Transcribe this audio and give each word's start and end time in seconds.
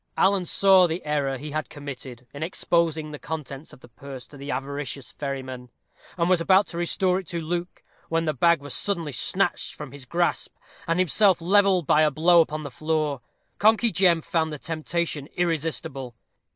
Alan 0.17 0.47
saw 0.47 0.87
the 0.87 1.05
error 1.05 1.37
he 1.37 1.51
had 1.51 1.69
committed 1.69 2.25
in 2.33 2.41
exposing 2.41 3.11
the 3.11 3.19
contents 3.19 3.71
of 3.71 3.81
the 3.81 3.87
purse 3.87 4.25
to 4.25 4.35
the 4.35 4.49
avaricious 4.49 5.11
ferryman, 5.11 5.69
and 6.17 6.27
was 6.27 6.41
about 6.41 6.65
to 6.65 6.77
restore 6.79 7.19
it 7.19 7.27
to 7.27 7.39
Luke, 7.39 7.83
when 8.09 8.25
the 8.25 8.33
bag 8.33 8.61
was 8.61 8.73
suddenly 8.73 9.11
snatched 9.11 9.75
from 9.75 9.91
his 9.91 10.05
grasp, 10.05 10.55
and 10.87 10.97
himself 10.97 11.39
levelled 11.39 11.85
by 11.85 12.01
a 12.01 12.09
blow 12.09 12.41
upon 12.41 12.63
the 12.63 12.71
floor. 12.71 13.21
Conkey 13.59 13.91
Jem 13.91 14.21
found 14.21 14.51
the 14.51 14.57
temptation 14.57 15.27
irresistible. 15.35 16.15